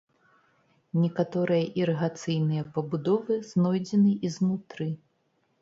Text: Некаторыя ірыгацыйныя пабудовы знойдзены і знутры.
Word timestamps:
Некаторыя 1.01 1.67
ірыгацыйныя 1.81 2.63
пабудовы 2.79 3.39
знойдзены 3.51 4.11
і 4.27 4.37
знутры. 4.39 4.93